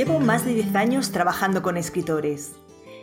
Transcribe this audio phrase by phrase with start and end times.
[0.00, 2.54] Llevo más de 10 años trabajando con escritores.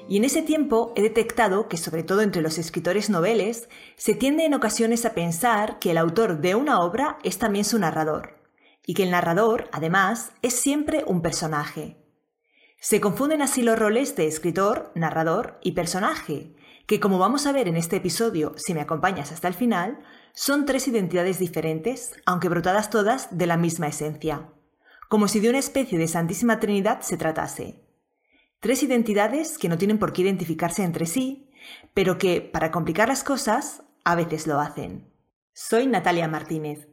[0.09, 4.45] Y en ese tiempo he detectado que, sobre todo entre los escritores noveles, se tiende
[4.45, 8.39] en ocasiones a pensar que el autor de una obra es también su narrador,
[8.84, 11.98] y que el narrador, además, es siempre un personaje.
[12.80, 16.55] Se confunden así los roles de escritor, narrador y personaje,
[16.88, 20.00] que como vamos a ver en este episodio, si me acompañas hasta el final,
[20.34, 24.50] son tres identidades diferentes, aunque brotadas todas de la misma esencia
[25.07, 27.84] como si de una especie de Santísima Trinidad se tratase.
[28.59, 31.49] Tres identidades que no tienen por qué identificarse entre sí,
[31.93, 35.13] pero que, para complicar las cosas, a veces lo hacen.
[35.53, 36.88] Soy Natalia Martínez.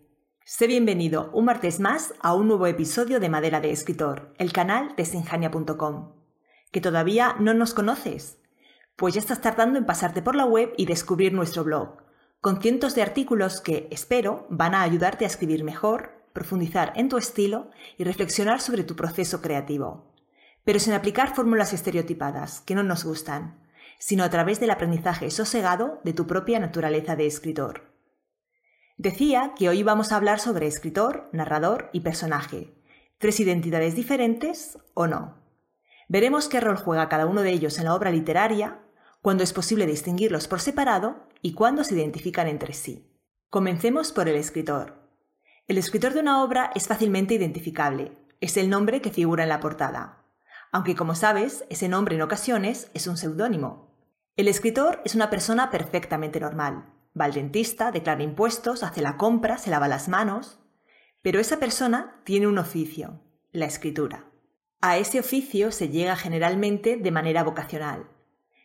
[0.44, 4.94] Sé bienvenido un martes más a un nuevo episodio de Madera de Escritor, el canal
[4.96, 6.12] de sinjania.com.
[6.70, 8.38] ¿Que todavía no nos conoces?
[8.96, 11.96] Pues ya estás tardando en pasarte por la web y descubrir nuestro blog,
[12.40, 17.16] con cientos de artículos que, espero, van a ayudarte a escribir mejor, profundizar en tu
[17.16, 20.12] estilo y reflexionar sobre tu proceso creativo.
[20.64, 23.62] Pero sin aplicar fórmulas estereotipadas que no nos gustan,
[23.98, 27.94] sino a través del aprendizaje sosegado de tu propia naturaleza de escritor.
[28.96, 32.74] Decía que hoy vamos a hablar sobre escritor, narrador y personaje,
[33.18, 35.38] tres identidades diferentes o no.
[36.08, 38.80] Veremos qué rol juega cada uno de ellos en la obra literaria,
[39.22, 43.08] cuándo es posible distinguirlos por separado y cuándo se identifican entre sí.
[43.50, 45.03] Comencemos por el escritor.
[45.66, 48.12] El escritor de una obra es fácilmente identificable,
[48.42, 50.22] es el nombre que figura en la portada.
[50.72, 53.96] Aunque como sabes, ese nombre en ocasiones es un seudónimo.
[54.36, 56.84] El escritor es una persona perfectamente normal.
[57.18, 60.60] Va al dentista, declara impuestos, hace la compra, se lava las manos.
[61.22, 64.26] Pero esa persona tiene un oficio, la escritura.
[64.82, 68.10] A ese oficio se llega generalmente de manera vocacional.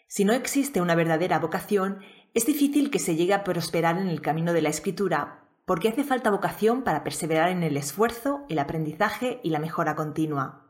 [0.08, 2.00] Si no existe una verdadera vocación,
[2.34, 6.04] es difícil que se llegue a prosperar en el camino de la escritura porque hace
[6.04, 10.66] falta vocación para perseverar en el esfuerzo, el aprendizaje y la mejora continua.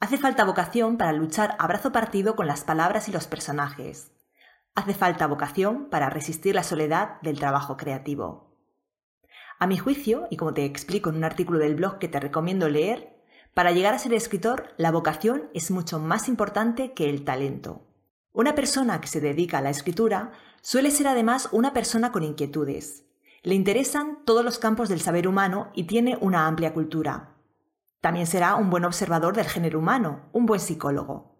[0.00, 4.10] Hace falta vocación para luchar a brazo partido con las palabras y los personajes.
[4.74, 8.58] Hace falta vocación para resistir la soledad del trabajo creativo.
[9.60, 12.68] A mi juicio, y como te explico en un artículo del blog que te recomiendo
[12.68, 13.22] leer,
[13.54, 17.86] para llegar a ser escritor, la vocación es mucho más importante que el talento.
[18.32, 23.04] Una persona que se dedica a la escritura suele ser además una persona con inquietudes,
[23.48, 27.34] le interesan todos los campos del saber humano y tiene una amplia cultura.
[28.02, 31.34] También será un buen observador del género humano, un buen psicólogo.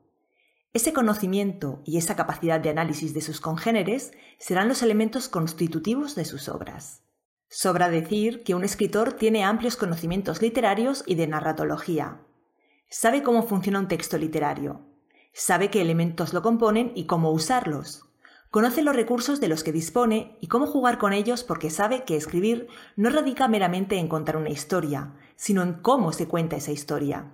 [0.72, 6.24] Ese conocimiento y esa capacidad de análisis de sus congéneres serán los elementos constitutivos de
[6.24, 7.02] sus obras.
[7.50, 12.22] Sobra decir que un escritor tiene amplios conocimientos literarios y de narratología.
[12.88, 14.80] Sabe cómo funciona un texto literario.
[15.34, 18.07] Sabe qué elementos lo componen y cómo usarlos.
[18.50, 22.16] Conoce los recursos de los que dispone y cómo jugar con ellos porque sabe que
[22.16, 27.32] escribir no radica meramente en contar una historia, sino en cómo se cuenta esa historia.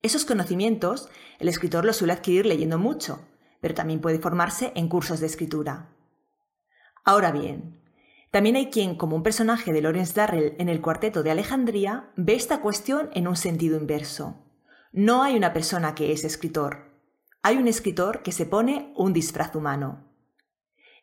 [0.00, 3.20] Esos conocimientos el escritor los suele adquirir leyendo mucho,
[3.60, 5.90] pero también puede formarse en cursos de escritura.
[7.04, 7.80] Ahora bien,
[8.30, 12.34] también hay quien, como un personaje de Lawrence Darrell en el Cuarteto de Alejandría, ve
[12.34, 14.44] esta cuestión en un sentido inverso.
[14.92, 16.87] No hay una persona que es escritor,
[17.42, 20.04] hay un escritor que se pone un disfraz humano.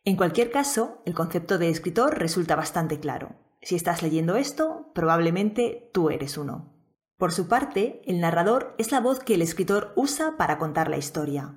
[0.03, 3.35] En cualquier caso, el concepto de escritor resulta bastante claro.
[3.62, 6.75] Si estás leyendo esto, probablemente tú eres uno.
[7.18, 10.97] Por su parte, el narrador es la voz que el escritor usa para contar la
[10.97, 11.56] historia.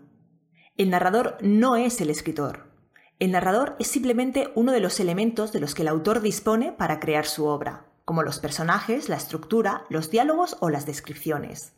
[0.77, 2.71] El narrador no es el escritor.
[3.19, 7.01] El narrador es simplemente uno de los elementos de los que el autor dispone para
[7.01, 11.73] crear su obra, como los personajes, la estructura, los diálogos o las descripciones.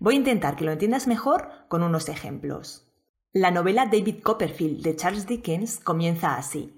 [0.00, 2.90] Voy a intentar que lo entiendas mejor con unos ejemplos.
[3.32, 6.74] La novela David Copperfield de Charles Dickens comienza así.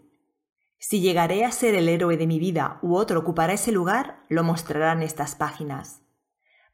[0.76, 4.42] Si llegaré a ser el héroe de mi vida u otro ocupará ese lugar, lo
[4.42, 6.02] mostrarán estas páginas.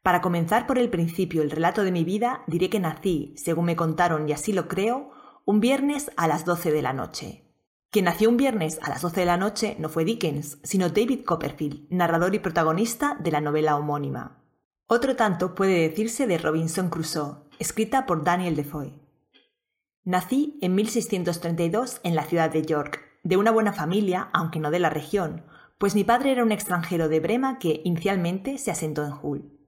[0.01, 3.75] Para comenzar por el principio el relato de mi vida, diré que nací, según me
[3.75, 5.11] contaron y así lo creo,
[5.45, 7.43] un viernes a las 12 de la noche.
[7.91, 11.25] Quien nació un viernes a las 12 de la noche no fue Dickens, sino David
[11.25, 14.38] Copperfield, narrador y protagonista de la novela homónima.
[14.91, 18.99] Otro tanto puede decirse de Robinson Crusoe, escrita por Daniel Defoe.
[20.03, 24.79] Nací en 1632 en la ciudad de York, de una buena familia, aunque no de
[24.79, 25.45] la región,
[25.77, 29.59] pues mi padre era un extranjero de Brema que inicialmente se asentó en Hull.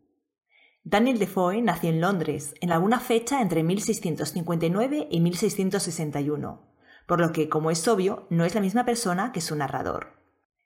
[0.83, 6.63] Daniel Defoe nació en Londres en alguna fecha entre 1659 y 1661,
[7.05, 10.20] por lo que, como es obvio, no es la misma persona que su narrador.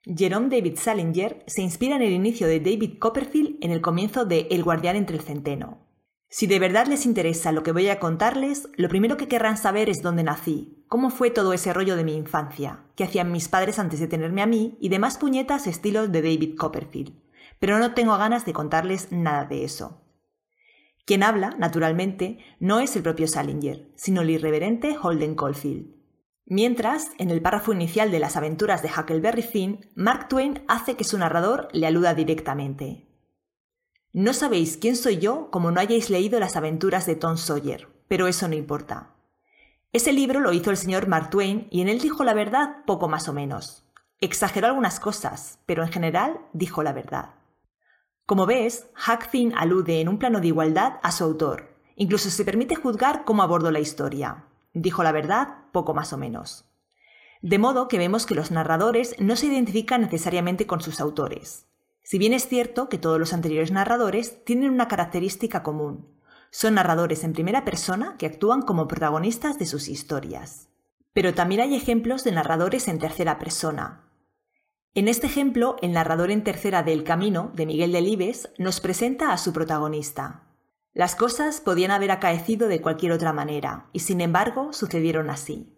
[0.05, 4.47] Jerome David Salinger se inspira en el inicio de David Copperfield en el comienzo de
[4.51, 5.79] El guardián entre el centeno.
[6.29, 9.89] Si de verdad les interesa lo que voy a contarles, lo primero que querrán saber
[9.89, 13.79] es dónde nací, cómo fue todo ese rollo de mi infancia, qué hacían mis padres
[13.79, 17.15] antes de tenerme a mí y demás puñetas estilos de David Copperfield.
[17.59, 20.03] Pero no tengo ganas de contarles nada de eso.
[21.05, 25.94] Quien habla, naturalmente, no es el propio Salinger, sino el irreverente Holden Caulfield.
[26.47, 31.03] Mientras, en el párrafo inicial de las aventuras de Huckleberry Finn, Mark Twain hace que
[31.03, 33.07] su narrador le aluda directamente.
[34.13, 38.27] No sabéis quién soy yo como no hayáis leído las aventuras de Tom Sawyer, pero
[38.27, 39.15] eso no importa.
[39.91, 43.07] Ese libro lo hizo el señor Mark Twain y en él dijo la verdad poco
[43.07, 43.87] más o menos.
[44.19, 47.35] Exageró algunas cosas, pero en general dijo la verdad.
[48.25, 51.75] Como ves, Huck Finn alude en un plano de igualdad a su autor.
[51.95, 54.45] Incluso se permite juzgar cómo abordó la historia.
[54.75, 56.65] Dijo la verdad poco más o menos.
[57.41, 61.65] De modo que vemos que los narradores no se identifican necesariamente con sus autores.
[62.03, 66.13] Si bien es cierto que todos los anteriores narradores tienen una característica común,
[66.51, 70.67] son narradores en primera persona que actúan como protagonistas de sus historias.
[71.13, 74.01] Pero también hay ejemplos de narradores en tercera persona.
[74.93, 79.31] En este ejemplo, el narrador en tercera de El Camino, de Miguel Delibes, nos presenta
[79.31, 80.44] a su protagonista.
[80.95, 85.77] Las cosas podían haber acaecido de cualquier otra manera, y sin embargo sucedieron así.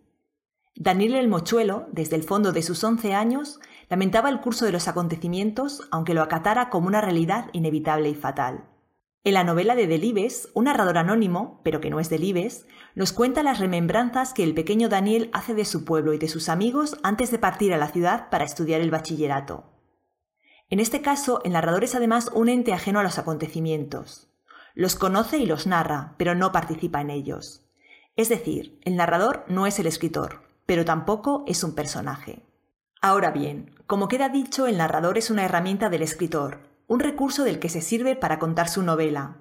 [0.75, 3.60] Daniel el Mochuelo, desde el fondo de sus once años,
[3.90, 8.66] lamentaba el curso de los acontecimientos, aunque lo acatara como una realidad inevitable y fatal.
[9.24, 13.42] En la novela de Delibes, un narrador anónimo, pero que no es Delibes, nos cuenta
[13.42, 17.31] las remembranzas que el pequeño Daniel hace de su pueblo y de sus amigos antes
[17.31, 19.64] de partir a la ciudad para estudiar el bachillerato.
[20.69, 24.27] En este caso, el narrador es además un ente ajeno a los acontecimientos.
[24.78, 27.64] Los conoce y los narra, pero no participa en ellos.
[28.16, 32.44] Es decir, el narrador no es el escritor, pero tampoco es un personaje.
[33.02, 37.58] Ahora bien, como queda dicho, el narrador es una herramienta del escritor, un recurso del
[37.58, 39.38] que se sirve para contar su novela,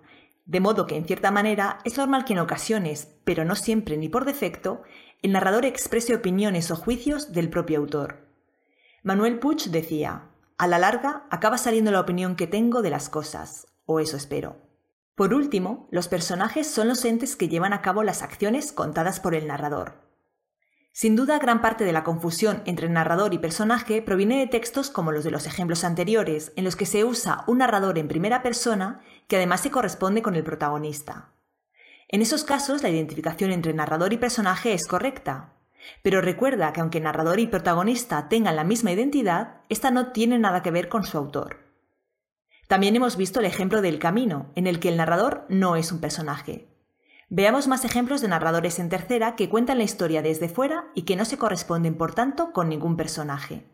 [0.46, 4.08] de modo que en cierta manera es normal que en ocasiones, pero no siempre ni
[4.08, 4.84] por defecto,
[5.20, 8.26] el narrador exprese opiniones o juicios del propio autor.
[9.02, 13.66] Manuel Puig decía, a la larga acaba saliendo la opinión que tengo de las cosas,
[13.84, 14.65] o eso espero.
[15.16, 19.34] Por último, los personajes son los entes que llevan a cabo las acciones contadas por
[19.34, 19.94] el narrador.
[20.92, 25.12] Sin duda, gran parte de la confusión entre narrador y personaje proviene de textos como
[25.12, 29.00] los de los ejemplos anteriores, en los que se usa un narrador en primera persona
[29.26, 31.32] que además se corresponde con el protagonista.
[32.08, 35.54] En esos casos, la identificación entre narrador y personaje es correcta.
[36.02, 40.62] Pero recuerda que aunque narrador y protagonista tengan la misma identidad, esta no tiene nada
[40.62, 41.65] que ver con su autor.
[42.66, 46.00] También hemos visto el ejemplo del camino, en el que el narrador no es un
[46.00, 46.68] personaje.
[47.28, 51.16] Veamos más ejemplos de narradores en tercera que cuentan la historia desde fuera y que
[51.16, 53.66] no se corresponden, por tanto, con ningún personaje.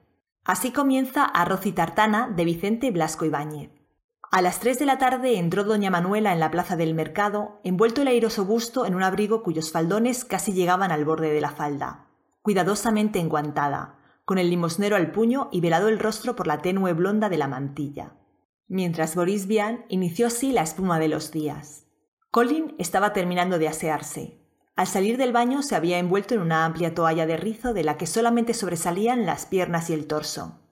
[0.44, 3.70] Así comienza Arroz y Tartana de Vicente Blasco Ibáñez.
[4.30, 8.00] A las 3 de la tarde entró doña Manuela en la plaza del mercado, envuelto
[8.00, 12.06] el airoso busto en un abrigo cuyos faldones casi llegaban al borde de la falda,
[12.40, 17.28] cuidadosamente enguantada, con el limosnero al puño y velado el rostro por la tenue blonda
[17.28, 18.14] de la mantilla.
[18.74, 21.84] Mientras Boris Vian inició así la espuma de los días.
[22.30, 24.38] Colin estaba terminando de asearse.
[24.76, 27.98] Al salir del baño se había envuelto en una amplia toalla de rizo de la
[27.98, 30.62] que solamente sobresalían las piernas y el torso.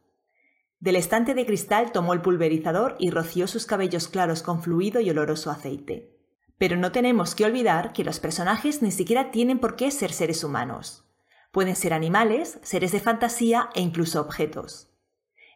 [0.78, 5.10] Del estante de cristal tomó el pulverizador y roció sus cabellos claros con fluido y
[5.10, 6.16] oloroso aceite.
[6.56, 10.42] Pero no tenemos que olvidar que los personajes ni siquiera tienen por qué ser seres
[10.42, 11.04] humanos.
[11.52, 14.89] Pueden ser animales, seres de fantasía e incluso objetos.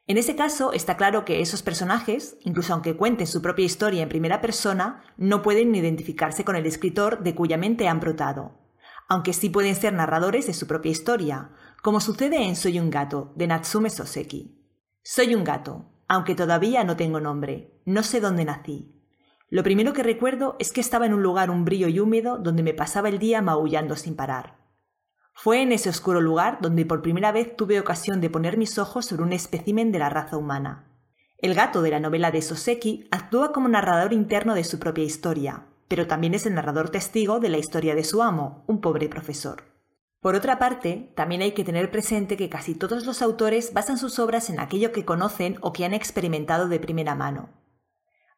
[0.07, 4.11] En ese caso, está claro que esos personajes, incluso aunque cuenten su propia historia en
[4.11, 8.59] primera persona, no pueden identificarse con el escritor de cuya mente han brotado,
[9.09, 13.33] aunque sí pueden ser narradores de su propia historia, como sucede en Soy un gato,
[13.37, 14.59] de Natsume Soseki.
[15.03, 18.91] Soy un gato, aunque todavía no tengo nombre, no sé dónde nací.
[19.49, 22.75] Lo primero que recuerdo es que estaba en un lugar umbrío y húmedo donde me
[22.75, 24.64] pasaba el día maullando sin parar.
[25.35, 29.07] Fue en ese oscuro lugar donde por primera vez tuve ocasión de poner mis ojos
[29.07, 30.87] sobre un espécimen de la raza humana.
[31.39, 35.67] El gato de la novela de Soseki actúa como narrador interno de su propia historia,
[35.89, 39.65] pero también es el narrador testigo de la historia de su amo, un pobre profesor.
[40.21, 44.19] Por otra parte, también hay que tener presente que casi todos los autores basan sus
[44.19, 47.51] obras en aquello que conocen o que han experimentado de primera mano.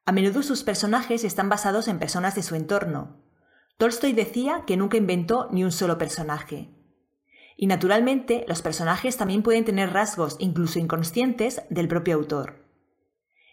[0.05, 3.23] A menudo sus personajes están basados en personas de su entorno.
[3.77, 6.76] Tolstoy decía que nunca inventó ni un solo personaje,
[7.57, 12.67] y naturalmente, los personajes también pueden tener rasgos, incluso inconscientes, del propio autor.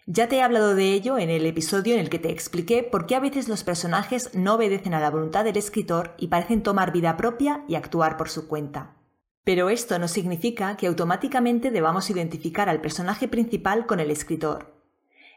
[0.06, 3.06] Ya te he hablado de ello en el episodio en el que te expliqué por
[3.06, 6.92] qué a veces los personajes no obedecen a la voluntad del escritor y parecen tomar
[6.92, 8.96] vida propia y actuar por su cuenta.
[9.44, 14.74] Pero esto no significa que automáticamente debamos identificar al personaje principal con el escritor.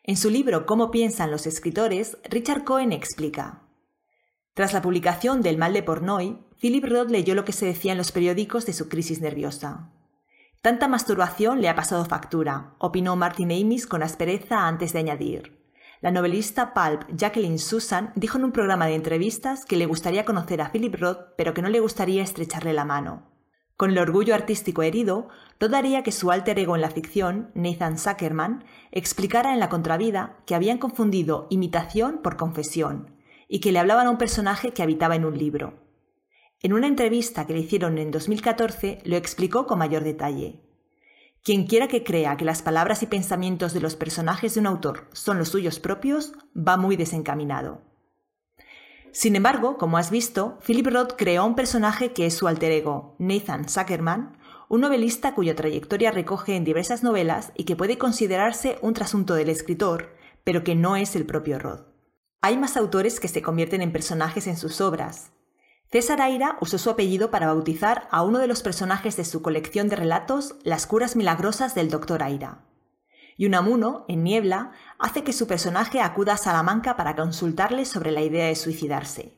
[0.04, 3.64] En su libro Cómo piensan los escritores, Richard Cohen explica.
[4.54, 7.98] Tras la publicación del Mal de Pornoy, Philip Roth leyó lo que se decía en
[7.98, 9.92] los periódicos de su crisis nerviosa.
[10.62, 15.58] Tanta masturbación le ha pasado factura, opinó Martin Amis con aspereza antes de añadir.
[16.02, 20.62] La novelista pulp Jacqueline Susan dijo en un programa de entrevistas que le gustaría conocer
[20.62, 23.24] a Philip Roth, pero que no le gustaría estrecharle la mano.
[23.78, 25.28] Con el orgullo artístico herido,
[25.60, 30.38] Roth haría que su alter ego en la ficción, Nathan Zuckerman, explicara en la contravida
[30.48, 33.16] que habían confundido imitación por confesión
[33.48, 35.87] y que le hablaban a un personaje que habitaba en un libro.
[36.62, 40.64] En una entrevista que le hicieron en 2014 lo explicó con mayor detalle.
[41.44, 45.08] Quien quiera que crea que las palabras y pensamientos de los personajes de un autor
[45.14, 47.82] son los suyos propios, va muy desencaminado.
[49.12, 53.16] Sin embargo, como has visto, Philip Roth creó un personaje que es su alter ego,
[53.20, 54.38] Nathan Zuckerman,
[54.68, 59.50] un novelista cuya trayectoria recoge en diversas novelas y que puede considerarse un trasunto del
[59.50, 61.88] escritor, pero que no es el propio Roth.
[62.42, 65.32] Hay más autores que se convierten en personajes en sus obras,
[65.90, 69.88] César Aira usó su apellido para bautizar a uno de los personajes de su colección
[69.88, 72.24] de relatos Las curas milagrosas del Dr.
[72.24, 72.66] Aira.
[73.38, 78.22] Y Unamuno, en Niebla, hace que su personaje acuda a Salamanca para consultarle sobre la
[78.22, 79.38] idea de suicidarse.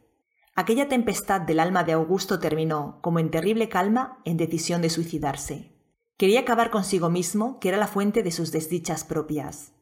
[0.56, 5.75] Aquella tempestad del alma de Augusto terminó, como en terrible calma, en decisión de suicidarse.
[6.18, 9.74] Quería acabar consigo mismo, que era la fuente de sus desdichas propias.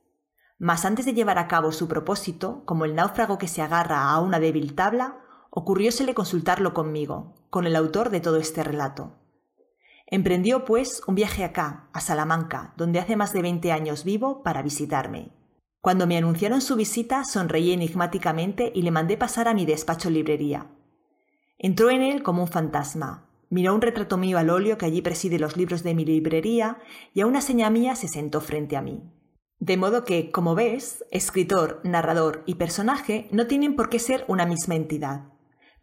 [0.60, 4.20] Mas antes de llevar a cabo su propósito, como el náufrago que se agarra a
[4.20, 5.20] una débil tabla,
[5.50, 9.14] ocurriósele consultarlo conmigo, con el autor de todo este relato.
[10.06, 14.62] Emprendió, pues, un viaje acá, a Salamanca, donde hace más de veinte años vivo, para
[14.62, 15.32] visitarme.
[15.82, 20.68] Cuando me anunciaron su visita, sonreí enigmáticamente y le mandé pasar a mi despacho librería.
[21.58, 23.30] Entró en él como un fantasma.
[23.50, 26.80] Miró un retrato mío al óleo que allí preside los libros de mi librería
[27.14, 29.02] y a una seña mía se sentó frente a mí.
[29.60, 34.46] De modo que, como ves, escritor, narrador y personaje no tienen por qué ser una
[34.46, 35.34] misma entidad.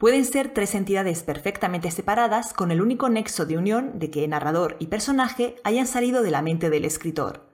[0.05, 4.77] Pueden ser tres entidades perfectamente separadas con el único nexo de unión de que narrador
[4.79, 7.49] y personaje hayan salido de la mente del escritor.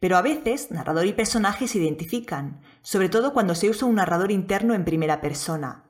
[0.00, 4.32] Pero a veces narrador y personaje se identifican, sobre todo cuando se usa un narrador
[4.32, 5.84] interno en primera persona.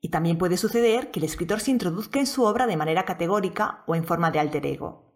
[0.00, 3.82] Y también puede suceder que el escritor se introduzca en su obra de manera categórica
[3.88, 5.12] o en forma de alter ego.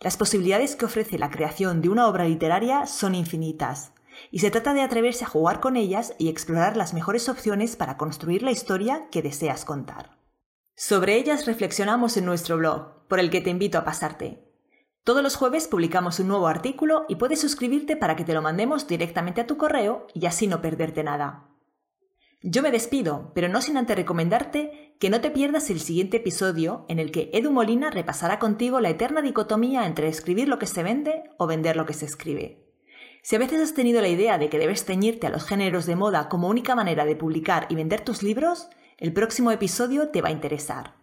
[0.00, 3.92] Las posibilidades que ofrece la creación de una obra literaria son infinitas,
[4.30, 7.96] y se trata de atreverse a jugar con ellas y explorar las mejores opciones para
[7.96, 10.18] construir la historia que deseas contar.
[10.74, 14.46] Sobre ellas reflexionamos en nuestro blog, por el que te invito a pasarte.
[15.04, 18.86] Todos los jueves publicamos un nuevo artículo y puedes suscribirte para que te lo mandemos
[18.88, 21.48] directamente a tu correo y así no perderte nada.
[22.42, 26.84] Yo me despido, pero no sin antes recomendarte que no te pierdas el siguiente episodio
[26.88, 30.82] en el que Edu Molina repasará contigo la eterna dicotomía entre escribir lo que se
[30.82, 32.65] vende o vender lo que se escribe.
[33.26, 35.96] Si a veces has tenido la idea de que debes teñirte a los géneros de
[35.96, 38.68] moda como única manera de publicar y vender tus libros,
[38.98, 40.94] el próximo episodio te va a interesar.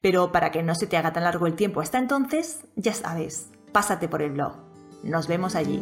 [0.00, 3.50] Pero para que no se te haga tan largo el tiempo hasta entonces, ya sabes,
[3.70, 4.54] pásate por el blog.
[5.02, 5.78] Nos vemos allí.